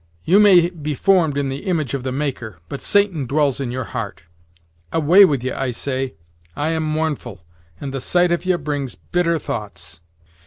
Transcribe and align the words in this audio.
you 0.23 0.39
may 0.39 0.71
be 0.71 0.95
formed 0.95 1.37
in 1.37 1.49
the 1.49 1.65
image 1.67 1.93
of 1.93 2.01
the 2.01 2.11
Maker, 2.11 2.57
but 2.69 2.81
Satan 2.81 3.27
dwells 3.27 3.59
in 3.59 3.69
your 3.69 3.83
heart. 3.83 4.23
Away 4.91 5.25
with 5.25 5.43
ye, 5.43 5.51
I 5.51 5.69
say! 5.69 6.15
I 6.55 6.69
am 6.69 6.81
mournful, 6.81 7.45
and 7.79 7.93
the 7.93 8.01
sight 8.01 8.31
of 8.31 8.43
ye 8.43 8.55
brings 8.55 8.95
bitter 8.95 9.37
thoughts." 9.37 10.01